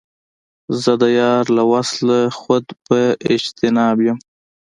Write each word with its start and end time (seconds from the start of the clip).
زه 0.81 0.91
د 1.01 1.03
یار 1.21 1.43
له 1.57 1.63
وصله 1.73 2.19
خود 2.39 2.65
په 2.87 2.99
اجتناب 3.33 3.97
یم 4.07 4.17